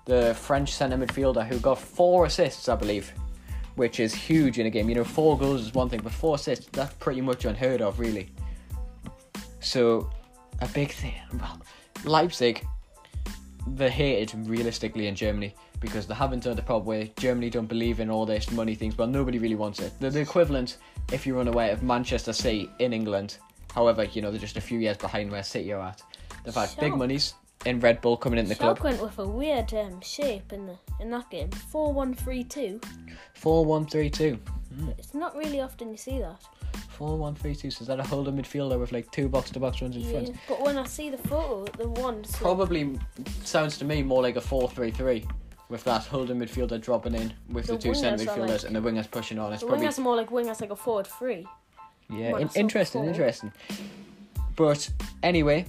the 0.04 0.34
French 0.34 0.72
centre 0.72 0.96
midfielder, 0.96 1.46
who 1.46 1.58
got 1.58 1.78
four 1.78 2.26
assists, 2.26 2.68
I 2.68 2.76
believe, 2.76 3.12
which 3.76 4.00
is 4.00 4.14
huge 4.14 4.58
in 4.58 4.66
a 4.66 4.70
game. 4.70 4.88
You 4.88 4.96
know, 4.96 5.04
four 5.04 5.38
goals 5.38 5.62
is 5.62 5.74
one 5.74 5.88
thing, 5.88 6.00
but 6.02 6.12
four 6.12 6.36
assists, 6.36 6.66
that's 6.72 6.94
pretty 6.94 7.20
much 7.20 7.44
unheard 7.44 7.80
of, 7.80 7.98
really. 7.98 8.30
So, 9.60 10.10
a 10.60 10.68
big 10.68 10.92
thing. 10.92 11.14
Well, 11.40 11.60
Leipzig, 12.04 12.66
they're 13.66 13.90
hated 13.90 14.46
realistically 14.46 15.06
in 15.06 15.14
Germany 15.14 15.54
because 15.80 16.06
they 16.06 16.14
haven't 16.14 16.44
done 16.44 16.56
the 16.56 16.62
proper 16.62 16.84
way. 16.84 17.12
Germany 17.18 17.50
don't 17.50 17.66
believe 17.66 18.00
in 18.00 18.10
all 18.10 18.26
this 18.26 18.50
money 18.50 18.74
things, 18.74 18.94
but 18.94 19.08
nobody 19.08 19.38
really 19.38 19.54
wants 19.54 19.80
it. 19.80 19.92
They're 20.00 20.10
the 20.10 20.20
equivalent, 20.20 20.78
if 21.12 21.26
you 21.26 21.36
run 21.36 21.48
away, 21.48 21.70
of 21.70 21.82
Manchester 21.82 22.32
City 22.32 22.70
in 22.78 22.92
England. 22.92 23.38
However, 23.74 24.04
you 24.04 24.22
know, 24.22 24.30
they're 24.30 24.40
just 24.40 24.56
a 24.56 24.60
few 24.60 24.78
years 24.78 24.96
behind 24.96 25.30
where 25.30 25.42
City 25.42 25.72
are 25.72 25.80
at. 25.82 26.02
They've 26.44 26.54
had 26.54 26.70
big 26.80 26.96
monies 26.96 27.34
in 27.66 27.80
Red 27.80 28.00
Bull 28.00 28.16
coming 28.16 28.38
in 28.38 28.46
the 28.48 28.54
Schalke 28.54 28.78
club. 28.78 28.80
went 28.82 29.02
with 29.02 29.18
a 29.18 29.26
weird 29.26 29.72
um, 29.74 30.00
shape 30.00 30.52
in 30.52 30.66
the 30.66 30.78
in 31.00 31.10
that 31.10 31.28
game. 31.30 31.50
4 31.50 31.92
1 31.92 32.14
3 32.14 32.44
2. 32.44 32.80
4 33.34 33.64
1 33.64 33.86
3 33.86 34.10
2. 34.10 34.38
It's 34.98 35.14
not 35.14 35.36
really 35.36 35.60
often 35.60 35.90
you 35.90 35.96
see 35.96 36.18
that. 36.20 36.40
4 36.90 37.16
1 37.18 37.34
3 37.34 37.54
2. 37.54 37.70
So 37.70 37.82
is 37.82 37.88
that 37.88 38.00
a 38.00 38.04
holding 38.04 38.36
midfielder 38.36 38.78
with 38.80 38.92
like 38.92 39.10
two 39.10 39.28
box 39.28 39.50
to 39.50 39.60
box 39.60 39.82
runs 39.82 39.96
in 39.96 40.02
Yeah. 40.02 40.10
front? 40.12 40.36
But 40.48 40.62
when 40.62 40.78
I 40.78 40.84
see 40.84 41.10
the 41.10 41.18
photo, 41.18 41.64
the 41.76 41.88
one. 41.88 42.24
Probably 42.34 42.98
sounds 43.44 43.76
to 43.78 43.84
me 43.84 44.02
more 44.02 44.22
like 44.22 44.36
a 44.36 44.40
4 44.40 44.68
3 44.70 44.90
3. 44.90 45.26
With 45.68 45.84
that 45.84 46.04
holding 46.06 46.38
midfielder 46.38 46.80
dropping 46.80 47.14
in 47.14 47.34
with 47.50 47.66
the, 47.66 47.74
The 47.74 47.78
two 47.78 47.94
centre 47.94 48.24
midfielders 48.24 48.48
like- 48.48 48.64
and 48.64 48.76
the 48.76 48.80
wingers 48.80 49.10
pushing 49.10 49.38
on. 49.38 49.52
It's 49.52 49.60
The 49.60 49.68
probably 49.68 49.86
wingers 49.86 49.98
are 49.98 50.02
more 50.02 50.16
like 50.16 50.30
wingers, 50.30 50.60
like 50.60 50.70
a 50.70 50.76
forward 50.76 51.06
three. 51.06 51.46
Yeah, 52.10 52.38
in- 52.38 52.48
interesting, 52.54 53.02
cool. 53.02 53.08
interesting. 53.10 53.52
But 54.56 54.88
anyway, 55.22 55.66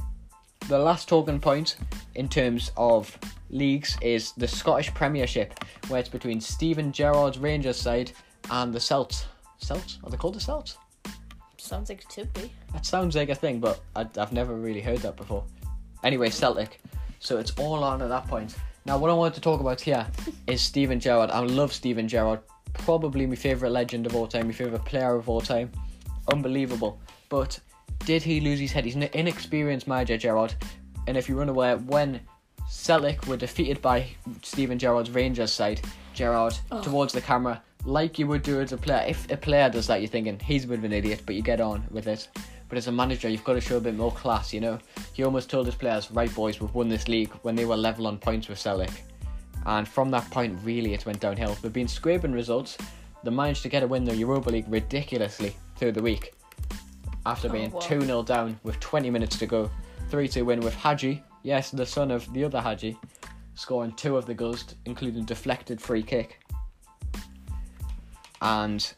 the 0.70 0.80
last 0.80 1.10
talking 1.10 1.40
point 1.40 1.76
in 2.16 2.30
terms 2.30 2.72
of 2.78 3.18
leagues 3.50 3.98
is 4.02 4.32
the 4.34 4.48
Scottish 4.48 4.94
Premiership, 4.94 5.54
where 5.90 6.00
it's 6.00 6.08
between 6.10 6.40
Steven 6.40 6.92
Gerrard's 6.94 7.38
Rangers 7.40 7.78
side 7.78 8.14
and 8.50 8.74
the 8.74 8.80
Celts. 8.80 9.26
Celts? 9.58 10.00
Are 10.04 10.10
they 10.10 10.18
called 10.18 10.36
the 10.36 10.40
Celts? 10.40 10.78
Sounds 11.58 11.90
like 11.90 12.02
it 12.02 12.12
should 12.12 12.34
be. 12.34 12.52
That 12.72 12.86
sounds 12.86 13.16
like 13.16 13.30
a 13.30 13.36
thing, 13.36 13.60
but 13.60 13.82
I, 13.96 14.08
I've 14.18 14.32
never 14.32 14.56
really 14.56 14.82
heard 14.82 15.00
that 15.00 15.18
before. 15.18 15.44
Anyway, 16.04 16.30
Celtic. 16.30 16.80
So 17.20 17.38
it's 17.38 17.52
all 17.60 17.84
on 17.84 18.02
at 18.02 18.08
that 18.08 18.28
point. 18.28 18.56
Now, 18.90 18.98
what 18.98 19.12
I 19.12 19.14
wanted 19.14 19.36
to 19.36 19.42
talk 19.42 19.60
about 19.60 19.80
here 19.80 20.08
is 20.48 20.64
Steven 20.64 21.00
Gerrard. 21.00 21.30
I 21.30 21.42
love 21.42 21.72
Steven 21.72 22.08
Gerrard. 22.08 22.40
Probably 22.74 23.28
my 23.28 23.36
favourite 23.36 23.72
legend 23.72 24.08
of 24.08 24.16
all 24.16 24.26
time, 24.26 24.48
my 24.48 24.52
favourite 24.52 24.84
player 24.84 25.16
of 25.16 25.30
all 25.30 25.42
time. 25.42 25.72
Unbelievable. 26.34 27.00
But 27.30 27.60
did 28.00 28.24
he 28.24 28.40
lose 28.40 28.58
his 28.58 28.72
head? 28.72 28.86
He's 28.86 28.96
an 28.96 29.04
inexperienced 29.14 29.88
manager, 29.88 30.18
Gerrard. 30.18 30.56
And 31.06 31.18
if 31.18 31.30
you're 31.30 31.44
unaware, 31.44 31.78
when 31.78 32.20
Celtic 32.68 33.28
were 33.28 33.38
defeated 33.38 33.80
by 33.80 34.08
Steven 34.42 34.80
Gerrard's 34.80 35.12
Rangers 35.12 35.54
side. 35.54 35.82
Gerrard 36.16 36.58
Oh. 36.72 36.82
towards 36.82 37.14
the 37.14 37.22
camera, 37.22 37.62
like 37.86 38.18
you 38.18 38.26
would 38.26 38.42
do 38.42 38.60
as 38.60 38.72
a 38.72 38.78
player. 38.78 39.06
If 39.08 39.30
a 39.30 39.38
player 39.38 39.70
does 39.70 39.86
that, 39.86 40.02
you're 40.02 40.10
thinking 40.10 40.40
he's 40.40 40.64
a 40.64 40.68
bit 40.68 40.80
of 40.80 40.84
an 40.84 40.94
idiot, 40.94 41.22
but 41.28 41.36
you 41.36 41.44
get 41.44 41.62
on 41.62 41.86
with 41.92 42.08
it. 42.08 42.28
But 42.70 42.78
as 42.78 42.88
a 42.88 42.92
manager, 42.92 43.28
you've 43.28 43.44
got 43.44 43.54
to 43.54 43.62
show 43.62 43.78
a 43.78 43.82
bit 43.82 43.96
more 43.96 44.12
class, 44.12 44.54
you 44.54 44.62
know. 44.62 44.78
He 45.14 45.24
almost 45.24 45.50
told 45.50 45.66
his 45.66 45.76
players, 45.76 46.12
"Right, 46.12 46.34
boys, 46.34 46.62
we've 46.62 46.74
won 46.74 46.88
this 46.88 47.08
league." 47.08 47.32
When 47.42 47.56
they 47.56 47.66
were 47.66 47.76
level 47.76 48.06
on 48.08 48.20
points 48.20 48.48
with 48.48 48.60
Celtic, 48.60 48.92
and 49.66 49.88
from 49.88 50.12
that 50.12 50.30
point, 50.30 50.60
really, 50.64 50.94
it 50.94 51.06
went 51.06 51.20
downhill. 51.20 51.58
They've 51.62 51.74
been 51.74 51.88
scraping 51.88 52.32
results. 52.32 52.78
They 53.24 53.32
managed 53.32 53.64
to 53.64 53.70
get 53.70 53.84
a 53.84 53.88
win 53.88 54.04
in 54.04 54.10
the 54.10 54.16
Europa 54.16 54.50
League 54.50 54.66
ridiculously 54.70 55.56
through 55.76 55.94
the 55.94 56.02
week 56.02 56.34
after 57.26 57.50
Oh, 57.50 57.52
being 57.52 57.72
wow. 57.72 57.80
2 57.80 58.02
0 58.02 58.24
down 58.24 58.60
with 58.64 58.80
20 58.80 59.10
minutes 59.10 59.38
to 59.40 59.46
go. 59.46 59.70
3 60.10 60.28
2 60.28 60.46
win 60.46 60.62
with 60.62 60.76
Hagi, 60.76 61.24
yes, 61.44 61.72
the 61.72 61.86
son 61.86 62.12
of 62.12 62.32
the 62.34 62.44
other 62.44 62.62
Hagi, 62.62 62.98
scoring 63.56 63.92
two 63.94 64.16
of 64.16 64.26
the 64.26 64.34
goals, 64.34 64.64
including 64.86 65.26
deflected 65.26 65.82
free 65.82 66.04
kick. 66.04 66.40
And 68.42 68.94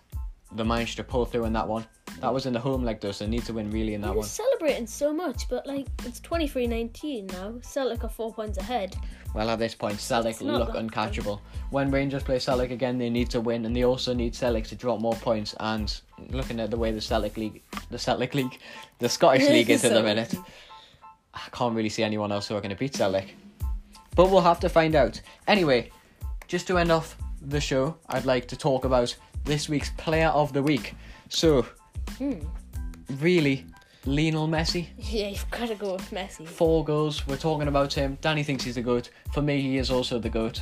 they 0.52 0.64
managed 0.64 0.98
to 0.98 1.04
pull 1.04 1.26
through 1.26 1.46
in 1.46 1.54
that 1.54 1.68
one. 1.68 1.86
That 2.22 2.32
was 2.32 2.46
in 2.46 2.54
the 2.54 2.60
home 2.60 2.84
leg 2.84 3.02
though, 3.02 3.12
so 3.12 3.26
they 3.26 3.32
need 3.32 3.46
to 3.46 3.54
win 3.54 3.72
really 3.72 3.96
in 3.96 4.02
that 4.02 4.16
one. 4.16 4.26
celebrating 4.26 4.86
so 4.86 5.12
much, 5.12 5.50
but 5.50 5.66
like 5.66 5.88
it's 6.06 6.20
23-19 6.20 7.32
now. 7.32 7.56
Celtic 7.62 8.04
are 8.04 8.10
four 8.10 8.32
points 8.32 8.60
ahead. 8.60 8.96
Well, 9.34 9.50
at 9.50 9.60
this 9.60 9.74
point, 9.74 10.00
Celtic 10.00 10.40
look 10.42 10.70
uncatchable. 10.72 11.40
When 11.72 11.90
Rangers 11.90 12.22
play 12.22 12.38
Celtic 12.38 12.70
again, 12.70 12.98
they 12.98 13.10
need 13.10 13.30
to 13.32 13.42
win, 13.42 13.66
and 13.66 13.76
they 13.76 13.86
also 13.86 14.14
need 14.14 14.36
Celtic 14.36 14.66
to 14.66 14.76
drop 14.76 15.00
more 15.00 15.16
points. 15.16 15.56
And 15.60 16.00
looking 16.30 16.60
at 16.60 16.70
the 16.70 16.78
way 16.78 16.92
the 16.92 17.02
Celtic 17.02 17.38
League, 17.38 17.64
the 17.90 17.98
Celtic 17.98 18.36
League, 18.36 18.60
the 19.00 19.10
Scottish 19.10 19.48
League 19.50 19.70
is 19.70 19.84
in 19.84 19.94
the 19.94 20.04
minute, 20.04 20.36
I 21.34 21.42
can't 21.52 21.76
really 21.76 21.90
see 21.90 22.04
anyone 22.04 22.32
else 22.32 22.48
who 22.48 22.56
are 22.56 22.62
going 22.62 22.72
to 22.72 22.76
beat 22.76 22.94
Celtic. 22.94 23.36
But 24.16 24.30
we'll 24.30 24.42
have 24.42 24.60
to 24.60 24.70
find 24.70 24.94
out. 24.96 25.20
Anyway, 25.48 25.90
just 26.48 26.68
to 26.68 26.78
end 26.78 26.92
off 26.92 27.18
the 27.42 27.62
show, 27.62 27.98
I'd 28.10 28.26
like 28.26 28.48
to 28.50 28.58
talk 28.58 28.86
about 28.86 29.16
this 29.46 29.70
week's 29.70 29.90
Player 29.92 30.28
of 30.28 30.54
the 30.54 30.62
Week. 30.62 30.94
So, 31.30 31.66
Hmm. 32.22 32.40
really, 33.20 33.66
Lionel 34.06 34.48
Messi. 34.48 34.88
Yeah, 34.98 35.30
you've 35.30 35.50
got 35.50 35.70
to 35.70 35.76
go 35.76 35.94
with 35.94 36.12
Messi. 36.12 36.48
Four 36.48 36.86
goals. 36.86 37.26
We're 37.26 37.38
talking 37.38 37.68
about 37.68 37.94
him. 37.94 38.18
Danny 38.22 38.44
thinks 38.44 38.64
he's 38.64 38.76
the 38.76 38.82
goat. 38.84 39.10
For 39.34 39.42
me, 39.42 39.60
he 39.62 39.78
is 39.78 39.90
also 39.90 40.20
the 40.20 40.30
goat. 40.30 40.62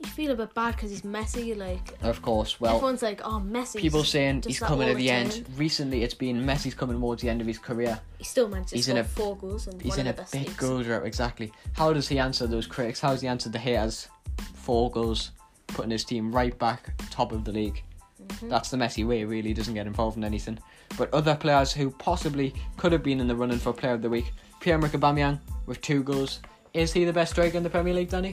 You 0.00 0.08
feel 0.10 0.30
a 0.32 0.34
bit 0.34 0.54
bad 0.54 0.74
because 0.76 0.90
he's 0.90 1.02
Messi. 1.02 1.56
Like 1.56 1.94
Of 2.02 2.22
course. 2.22 2.58
Well, 2.60 2.74
everyone's 2.76 3.02
like, 3.02 3.20
"Oh, 3.24 3.40
Messi." 3.46 3.80
people 3.80 4.02
saying 4.04 4.44
he's 4.46 4.58
coming 4.60 4.88
at 4.88 4.96
the 4.96 5.08
time. 5.08 5.30
end. 5.30 5.44
Recently, 5.56 6.02
it's 6.02 6.14
been 6.14 6.42
Messi's 6.42 6.74
coming 6.74 6.96
towards 6.98 7.22
the 7.22 7.28
end 7.28 7.40
of 7.40 7.46
his 7.46 7.58
career. 7.58 8.00
He 8.18 8.24
still 8.24 8.48
managed 8.48 8.70
to 8.70 8.76
He's 8.76 8.86
score 8.86 8.96
in 8.98 9.04
a- 9.04 9.08
four 9.08 9.36
goals 9.36 9.66
and 9.66 9.80
He's 9.80 9.96
in 9.98 10.06
a 10.06 10.12
best 10.12 10.32
big 10.32 10.42
leagues. 10.48 10.56
goal 10.56 10.82
drought. 10.82 11.06
Exactly. 11.06 11.52
How 11.74 11.92
does 11.92 12.08
he 12.08 12.18
answer 12.18 12.46
those 12.46 12.66
critics? 12.66 13.00
How 13.00 13.10
does 13.10 13.20
he 13.20 13.28
answer 13.28 13.48
the 13.50 13.58
haters? 13.58 14.08
Four 14.54 14.90
goals, 14.90 15.30
putting 15.68 15.90
his 15.90 16.04
team 16.04 16.32
right 16.34 16.58
back 16.58 16.92
top 17.10 17.32
of 17.32 17.44
the 17.44 17.52
league. 17.52 17.82
Mm-hmm. 18.26 18.48
That's 18.48 18.70
the 18.70 18.76
Messi 18.76 19.06
way. 19.06 19.24
Really 19.24 19.48
He 19.48 19.54
doesn't 19.54 19.74
get 19.74 19.86
involved 19.86 20.16
in 20.16 20.24
anything. 20.24 20.58
But 20.96 21.12
other 21.12 21.34
players 21.34 21.72
who 21.72 21.90
possibly 21.90 22.54
could 22.76 22.92
have 22.92 23.02
been 23.02 23.20
in 23.20 23.26
the 23.26 23.36
running 23.36 23.58
for 23.58 23.72
Player 23.72 23.94
of 23.94 24.02
the 24.02 24.10
Week: 24.10 24.32
Pierre-Emerick 24.60 24.92
Aubameyang 24.92 25.40
with 25.66 25.80
two 25.80 26.02
goals. 26.02 26.40
Is 26.72 26.92
he 26.92 27.04
the 27.04 27.12
best 27.12 27.32
striker 27.32 27.56
in 27.56 27.62
the 27.62 27.70
Premier 27.70 27.94
League, 27.94 28.10
Danny? 28.10 28.32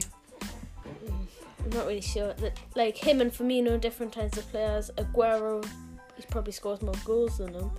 I'm 1.64 1.70
not 1.70 1.86
really 1.86 2.00
sure. 2.00 2.32
That 2.34 2.58
like 2.74 2.96
him 2.96 3.20
and 3.20 3.32
Firmino, 3.32 3.72
are 3.72 3.78
different 3.78 4.12
types 4.12 4.36
of 4.36 4.48
players. 4.50 4.90
Aguero, 4.96 5.64
he's 6.16 6.26
probably 6.26 6.52
scores 6.52 6.82
more 6.82 6.94
goals 7.04 7.38
than 7.38 7.52
them. 7.52 7.70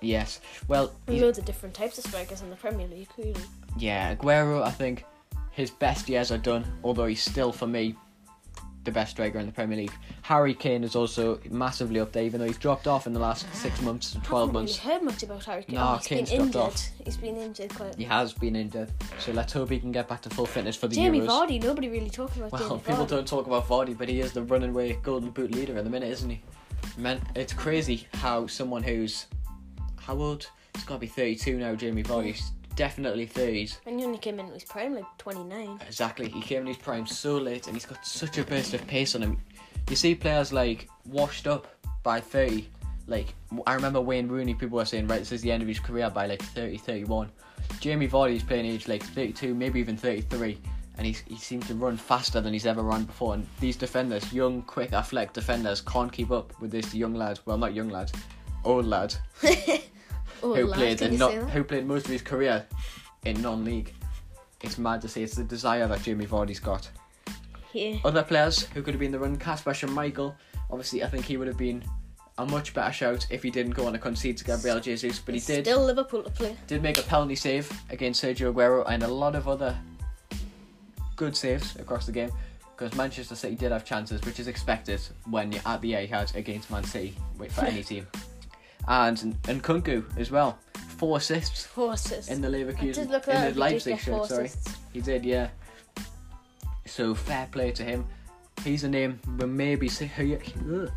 Yes. 0.00 0.40
Well, 0.66 0.92
There's 1.06 1.22
loads 1.22 1.38
of 1.38 1.44
different 1.44 1.74
types 1.74 1.96
of 1.98 2.04
strikers 2.04 2.42
in 2.42 2.50
the 2.50 2.56
Premier 2.56 2.88
League. 2.88 3.08
Really. 3.16 3.34
Yeah, 3.78 4.14
Aguero, 4.14 4.62
I 4.62 4.70
think 4.70 5.04
his 5.52 5.70
best 5.70 6.08
years 6.08 6.32
are 6.32 6.38
done, 6.38 6.64
although 6.82 7.06
he's 7.06 7.22
still, 7.22 7.52
for 7.52 7.66
me, 7.66 7.94
the 8.84 8.90
best 8.90 9.12
striker 9.12 9.38
in 9.38 9.46
the 9.46 9.52
Premier 9.52 9.76
League. 9.76 9.92
Harry 10.22 10.54
Kane 10.54 10.82
is 10.82 10.96
also 10.96 11.38
massively 11.50 12.00
up 12.00 12.12
there, 12.12 12.24
even 12.24 12.40
though 12.40 12.46
he's 12.46 12.58
dropped 12.58 12.86
off 12.86 13.06
in 13.06 13.12
the 13.12 13.20
last 13.20 13.46
six 13.54 13.80
months 13.82 14.16
12 14.24 14.24
I 14.24 14.40
haven't 14.40 14.52
months. 14.54 14.78
really 14.84 14.94
heard 14.94 15.02
much 15.04 15.22
about 15.22 15.44
Harry 15.44 15.62
Kane. 15.62 15.76
No, 15.76 15.88
oh, 15.92 15.96
he's 15.98 16.06
Kane's 16.06 16.30
been 16.30 16.50
dropped 16.50 16.56
injured. 16.56 16.62
off. 16.62 16.90
He's 17.04 17.16
been 17.16 17.36
injured 17.36 17.74
quite. 17.74 17.94
He 17.94 18.04
has 18.04 18.32
been 18.32 18.56
injured, 18.56 18.90
so 19.18 19.32
let's 19.32 19.52
hope 19.52 19.70
he 19.70 19.78
can 19.78 19.92
get 19.92 20.08
back 20.08 20.20
to 20.22 20.30
full 20.30 20.46
fitness 20.46 20.76
for 20.76 20.88
the 20.88 20.94
Jamie 20.96 21.20
Euros. 21.20 21.28
Vardy. 21.28 21.62
Nobody 21.62 21.88
really 21.88 22.10
talking 22.10 22.42
about 22.42 22.52
Well, 22.52 22.68
Jamie 22.70 22.80
people 22.86 23.04
Vardy. 23.06 23.08
don't 23.08 23.28
talk 23.28 23.46
about 23.46 23.66
Vardy, 23.68 23.96
but 23.96 24.08
he 24.08 24.20
is 24.20 24.32
the 24.32 24.42
running 24.42 24.70
away 24.70 24.98
Golden 25.02 25.30
Boot 25.30 25.52
leader 25.52 25.76
at 25.78 25.84
the 25.84 25.90
minute, 25.90 26.10
isn't 26.10 26.30
he? 26.30 26.42
Man, 26.96 27.20
it's 27.36 27.52
crazy 27.52 28.06
how 28.14 28.46
someone 28.46 28.82
who's 28.82 29.26
how 29.96 30.16
old? 30.16 30.48
He's 30.74 30.84
got 30.84 30.94
to 30.94 31.00
be 31.00 31.06
32 31.06 31.58
now. 31.58 31.74
Jamie 31.74 32.02
Vardy's 32.02 32.50
definitely 32.76 33.26
30s. 33.26 33.78
And 33.86 33.98
he 33.98 34.06
only 34.06 34.18
came 34.18 34.38
in 34.38 34.46
his 34.48 34.64
prime 34.64 34.94
like 34.94 35.04
29. 35.18 35.78
Exactly. 35.86 36.28
He 36.28 36.40
came 36.40 36.62
in 36.62 36.68
his 36.68 36.76
prime 36.76 37.06
so 37.06 37.36
late 37.36 37.66
and 37.66 37.76
he's 37.76 37.86
got 37.86 38.04
such 38.06 38.38
a 38.38 38.44
burst 38.44 38.74
of 38.74 38.86
pace 38.86 39.14
on 39.14 39.22
him. 39.22 39.38
You 39.88 39.96
see 39.96 40.14
players 40.14 40.52
like 40.52 40.88
washed 41.06 41.46
up 41.46 41.66
by 42.02 42.20
30. 42.20 42.68
Like, 43.06 43.34
I 43.66 43.74
remember 43.74 44.00
Wayne 44.00 44.28
Rooney, 44.28 44.54
people 44.54 44.76
were 44.76 44.84
saying, 44.84 45.08
right, 45.08 45.18
this 45.18 45.32
is 45.32 45.42
the 45.42 45.50
end 45.50 45.62
of 45.62 45.68
his 45.68 45.80
career 45.80 46.08
by 46.08 46.26
like 46.26 46.42
30, 46.42 46.78
31. 46.78 47.30
Jamie 47.80 48.08
Vardy's 48.08 48.42
playing 48.42 48.66
age 48.66 48.88
like 48.88 49.02
32, 49.02 49.54
maybe 49.54 49.80
even 49.80 49.96
33. 49.96 50.58
And 50.98 51.06
he's, 51.06 51.20
he 51.20 51.36
seems 51.36 51.66
to 51.68 51.74
run 51.74 51.96
faster 51.96 52.40
than 52.40 52.52
he's 52.52 52.66
ever 52.66 52.82
run 52.82 53.04
before. 53.04 53.34
And 53.34 53.46
these 53.60 53.76
defenders, 53.76 54.32
young, 54.32 54.62
quick, 54.62 54.92
athletic 54.92 55.32
defenders, 55.32 55.80
can't 55.80 56.12
keep 56.12 56.30
up 56.30 56.52
with 56.60 56.70
this 56.70 56.94
young 56.94 57.14
lad. 57.14 57.40
Well, 57.44 57.58
not 57.58 57.74
young 57.74 57.88
lad, 57.88 58.12
old 58.64 58.86
lad 58.86 59.14
Oh, 60.42 60.54
who 60.54 60.72
played 60.72 61.00
in 61.02 61.18
not, 61.18 61.32
who 61.32 61.64
played 61.64 61.86
most 61.86 62.06
of 62.06 62.12
his 62.12 62.22
career 62.22 62.66
in 63.24 63.40
non-league. 63.40 63.92
It's 64.62 64.78
mad 64.78 65.00
to 65.02 65.08
see. 65.08 65.22
It's 65.22 65.34
the 65.34 65.44
desire 65.44 65.86
that 65.88 66.02
Jamie 66.02 66.26
Vardy's 66.26 66.60
got. 66.60 66.88
Yeah. 67.72 67.96
Other 68.04 68.22
players 68.22 68.64
who 68.64 68.82
could 68.82 68.94
have 68.94 69.00
been 69.00 69.12
the 69.12 69.18
run, 69.18 69.36
Kasper 69.36 69.72
Schmeichel. 69.72 70.34
Obviously, 70.70 71.02
I 71.02 71.08
think 71.08 71.24
he 71.24 71.36
would 71.36 71.48
have 71.48 71.56
been 71.56 71.82
a 72.38 72.46
much 72.46 72.74
better 72.74 72.92
shout 72.92 73.26
if 73.30 73.42
he 73.42 73.50
didn't 73.50 73.72
go 73.72 73.86
on 73.86 73.94
a 73.94 73.98
concede 73.98 74.36
to 74.38 74.44
Gabriel 74.44 74.80
Jesus, 74.80 75.18
but 75.18 75.34
he 75.34 75.40
did. 75.40 75.64
Still 75.64 75.84
Liverpool 75.84 76.22
to 76.22 76.30
play. 76.30 76.56
Did 76.66 76.82
make 76.82 76.98
a 76.98 77.02
penalty 77.02 77.34
save 77.34 77.70
against 77.90 78.22
Sergio 78.22 78.52
Aguero 78.52 78.84
and 78.88 79.02
a 79.02 79.08
lot 79.08 79.34
of 79.34 79.48
other 79.48 79.76
good 81.16 81.36
saves 81.36 81.76
across 81.76 82.06
the 82.06 82.12
game. 82.12 82.32
Because 82.76 82.96
Manchester 82.96 83.36
City 83.36 83.54
did 83.54 83.70
have 83.70 83.84
chances, 83.84 84.20
which 84.22 84.40
is 84.40 84.48
expected 84.48 85.00
when 85.30 85.52
you're 85.52 85.62
at 85.66 85.80
the 85.82 85.92
Etihad 85.92 86.34
against 86.34 86.70
Man 86.70 86.84
City 86.84 87.14
wait, 87.38 87.52
for 87.52 87.64
any 87.64 87.82
team. 87.92 88.06
And 88.88 89.18
Nkunku 89.44 90.18
as 90.18 90.30
well, 90.30 90.58
four 90.96 91.18
assists 91.18 91.64
Four 91.64 91.92
assists. 91.92 92.30
in 92.30 92.40
the 92.40 92.48
Leverkusen 92.48 93.08
look 93.10 93.28
in 93.28 93.54
the. 93.54 93.58
Leipzig 93.58 93.98
shirt. 93.98 94.26
Sorry, 94.26 94.46
assists. 94.46 94.76
he 94.92 95.00
did, 95.00 95.24
yeah. 95.24 95.48
So 96.86 97.14
fair 97.14 97.48
play 97.50 97.70
to 97.72 97.82
him. 97.84 98.04
He's 98.64 98.84
a 98.84 98.88
name 98.88 99.18
we 99.38 99.46
maybe 99.46 99.88
see, 99.88 100.10
ugh, 100.18 100.90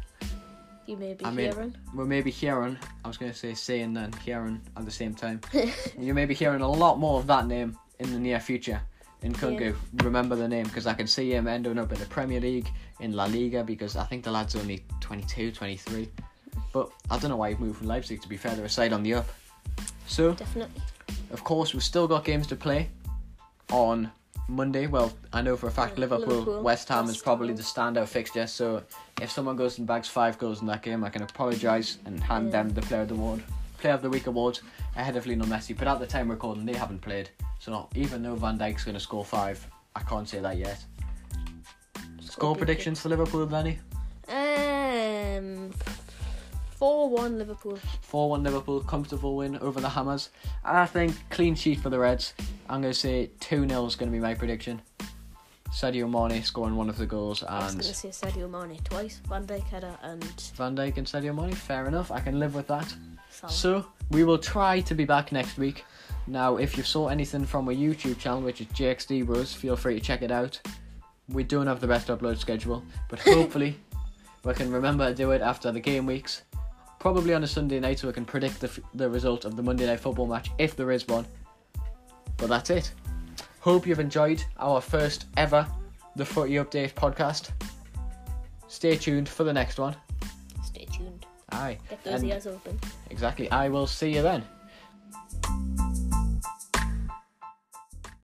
You 0.85 0.97
may 0.97 1.13
be 1.13 1.25
I 1.25 1.31
mean- 1.31 1.51
hearing. 1.51 1.75
we 1.95 2.05
may 2.05 2.21
be 2.21 2.31
hearing. 2.31 2.77
I 3.03 3.07
was 3.07 3.17
going 3.17 3.31
to 3.31 3.37
say 3.37 3.53
saying 3.53 3.93
then 3.93 4.11
hearing 4.23 4.61
at 4.77 4.85
the 4.85 4.91
same 4.91 5.13
time. 5.15 5.41
you 5.99 6.13
may 6.13 6.25
be 6.25 6.33
hearing 6.33 6.61
a 6.61 6.69
lot 6.71 6.99
more 6.99 7.19
of 7.19 7.27
that 7.27 7.47
name 7.47 7.77
in 7.99 8.11
the 8.11 8.19
near 8.19 8.39
future. 8.39 8.81
Nkunku, 9.23 9.75
remember 10.03 10.35
the 10.35 10.47
name 10.47 10.65
because 10.65 10.85
I 10.85 10.93
can 10.93 11.07
see 11.07 11.31
him 11.33 11.47
ending 11.47 11.79
up 11.79 11.91
in 11.91 11.97
the 11.99 12.05
Premier 12.05 12.39
League, 12.39 12.69
in 12.99 13.13
La 13.13 13.25
Liga 13.25 13.63
because 13.63 13.95
I 13.95 14.03
think 14.03 14.23
the 14.23 14.29
lad's 14.31 14.55
only 14.55 14.83
22, 14.99 15.51
23. 15.51 16.09
But 16.75 16.89
I 17.09 17.17
don't 17.17 17.29
know 17.29 17.37
why 17.37 17.53
he 17.53 17.55
moved 17.55 17.77
from 17.77 17.87
Leipzig 17.87 18.21
to 18.21 18.27
be 18.27 18.35
further 18.35 18.65
aside 18.65 18.91
on 18.91 19.01
the 19.01 19.13
up. 19.13 19.25
So 20.07 20.33
Definitely. 20.33 20.81
of 21.31 21.41
course, 21.41 21.73
we've 21.73 21.81
still 21.81 22.05
got 22.05 22.25
games 22.25 22.47
to 22.47 22.57
play 22.57 22.89
on 23.71 24.11
Monday. 24.49 24.85
Well, 24.85 25.13
I 25.31 25.41
know 25.41 25.55
for 25.55 25.67
a 25.67 25.71
fact 25.71 25.93
Yeah, 25.93 26.01
Liverpool, 26.01 26.39
Liverpool, 26.39 26.63
West 26.63 26.89
Ham 26.89 27.05
is 27.07 27.21
probably 27.21 27.53
the 27.53 27.63
standout 27.63 28.09
fixture. 28.09 28.45
So 28.45 28.83
if 29.21 29.31
someone 29.31 29.55
goes 29.55 29.77
and 29.77 29.87
bags 29.87 30.09
five 30.09 30.37
goals 30.37 30.59
in 30.59 30.67
that 30.67 30.83
game, 30.83 31.05
I 31.05 31.09
can 31.09 31.21
apologise 31.21 31.97
and 32.03 32.19
hand 32.21 32.47
Yeah. 32.47 32.63
them 32.63 32.73
the 32.73 32.81
Player 32.81 33.03
of 33.03 33.07
the 33.07 33.15
Award, 33.15 33.41
Player 33.77 33.93
of 33.93 34.01
the 34.01 34.09
Week 34.09 34.27
award 34.27 34.59
ahead 34.97 35.15
of 35.15 35.25
Lionel 35.25 35.47
Messi. 35.47 35.77
But 35.77 35.87
at 35.87 35.99
the 36.01 36.05
time 36.05 36.27
we're 36.27 36.35
recording, 36.35 36.65
they 36.65 36.73
haven't 36.75 36.99
played. 36.99 37.29
So 37.59 37.87
even 37.95 38.21
though 38.21 38.35
Van 38.35 38.59
Dijk's 38.59 38.83
going 38.83 38.95
to 38.95 38.99
score 38.99 39.23
five, 39.23 39.65
I 39.95 40.01
can't 40.01 40.27
say 40.27 40.41
that 40.41 40.57
yet. 40.57 40.83
Score 42.19 42.53
predictions 42.53 42.99
for 42.99 43.07
Liverpool, 43.07 43.45
Danny? 43.45 43.79
Four 47.05 47.21
one 47.21 47.37
Liverpool. 47.37 47.77
4 48.01 48.29
1 48.29 48.43
Liverpool, 48.43 48.79
comfortable 48.81 49.35
win 49.35 49.57
over 49.57 49.79
the 49.79 49.89
Hammers. 49.89 50.29
I 50.63 50.87
think 50.87 51.13
clean 51.29 51.53
sheet 51.53 51.79
for 51.79 51.89
the 51.89 51.99
Reds. 51.99 52.33
I'm 52.67 52.81
going 52.81 52.93
to 52.93 52.99
say 52.99 53.29
2 53.41 53.67
0 53.67 53.85
is 53.85 53.95
going 53.95 54.11
to 54.11 54.15
be 54.15 54.21
my 54.21 54.33
prediction. 54.33 54.81
Sadio 55.69 56.09
Mane 56.09 56.41
scoring 56.41 56.75
one 56.75 56.89
of 56.89 56.97
the 56.97 57.05
goals 57.05 57.41
And 57.41 57.51
I 57.51 57.65
was 57.65 57.73
going 57.75 57.85
to 57.85 57.93
say 57.93 58.09
Sadio 58.09 58.49
Mane 58.49 58.79
twice. 58.83 59.21
Van 59.27 59.45
Dijk 59.45 59.63
header 59.65 59.95
and 60.01 60.23
Van 60.55 60.75
Dijk 60.75 60.97
and 60.97 61.05
Sadio 61.05 61.35
Mane. 61.35 61.53
Fair 61.53 61.87
enough, 61.87 62.11
I 62.11 62.21
can 62.21 62.39
live 62.39 62.55
with 62.55 62.67
that. 62.67 62.91
Salah. 63.29 63.51
So, 63.51 63.85
we 64.09 64.23
will 64.23 64.39
try 64.39 64.79
to 64.81 64.95
be 64.95 65.05
back 65.05 65.31
next 65.31 65.57
week. 65.57 65.83
Now, 66.27 66.57
if 66.57 66.75
you 66.75 66.83
saw 66.83 67.09
anything 67.09 67.45
from 67.45 67.67
our 67.67 67.73
YouTube 67.73 68.17
channel, 68.17 68.41
which 68.41 68.61
is 68.61 68.67
JXD 68.67 69.27
Bros, 69.27 69.53
feel 69.53 69.75
free 69.75 69.93
to 69.93 69.99
check 69.99 70.23
it 70.23 70.31
out. 70.31 70.59
We 71.29 71.43
don't 71.43 71.67
have 71.67 71.81
the 71.81 71.87
best 71.87 72.07
upload 72.07 72.37
schedule, 72.37 72.83
but 73.09 73.19
hopefully 73.35 73.77
we 74.45 74.53
can 74.53 74.71
remember 74.71 75.09
to 75.09 75.15
do 75.15 75.31
it 75.31 75.41
after 75.41 75.71
the 75.71 75.79
game 75.79 76.05
weeks. 76.05 76.43
Probably 77.05 77.35
on 77.35 77.43
a 77.43 77.47
Sunday 77.47 77.79
night 77.79 77.99
so 77.99 78.07
we 78.07 78.13
can 78.13 78.25
predict 78.25 78.59
the, 78.59 78.65
f- 78.67 78.79
the 78.95 79.07
result 79.07 79.45
of 79.45 79.55
the 79.55 79.61
Monday 79.61 79.85
night 79.85 79.99
football 79.99 80.25
match 80.25 80.49
if 80.57 80.75
there 80.75 80.89
is 80.89 81.07
one. 81.07 81.23
But 82.37 82.49
that's 82.49 82.71
it. 82.71 82.91
Hope 83.59 83.85
you've 83.85 83.99
enjoyed 83.99 84.43
our 84.57 84.81
first 84.81 85.27
ever 85.37 85.67
The 86.15 86.25
Footy 86.25 86.53
Update 86.53 86.93
podcast. 86.95 87.51
Stay 88.67 88.95
tuned 88.97 89.29
for 89.29 89.43
the 89.43 89.53
next 89.53 89.77
one. 89.77 89.95
Stay 90.63 90.85
tuned. 90.85 91.27
Aye. 91.51 91.77
Get 91.91 92.03
those 92.03 92.21
And- 92.23 92.31
ears 92.31 92.47
open. 92.47 92.79
Exactly. 93.11 93.51
I 93.51 93.69
will 93.69 93.85
see 93.85 94.11
you 94.15 94.23
then. 94.23 94.43